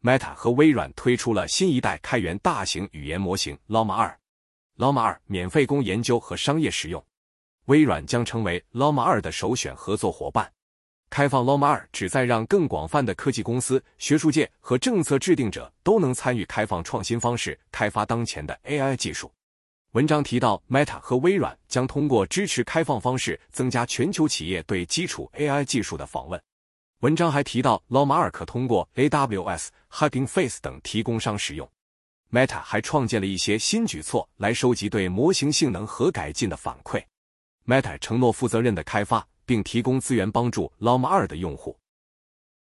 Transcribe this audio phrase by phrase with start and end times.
[0.00, 4.16] Meta 和微软推出了新一代开源大型语言模型 Llama 二
[4.76, 7.04] ，Llama 二免费供研究和商业使用。
[7.64, 10.52] 微软将成为 Llama 二的首选合作伙伴。
[11.10, 19.32] 开放 Llama 二旨在让更广泛的科技公司、学术界和政策制定者都能参与开放创新方式开发当前的 AI 技术。
[19.92, 26.40] 文章提到，Meta 和微软将通过支持开放方式，增加全球企业对基础 AI 技术的访问。
[27.00, 31.70] 文章还提到，Llama 二可通过 AWS、Hugging Face 等提供商使用。
[32.32, 37.00] Meta 还创建了一些新举措来收集对模型性能和改进的反馈。
[37.64, 41.78] Meta 承诺负责任的开发，并提供资源帮助 Llama 二的用户。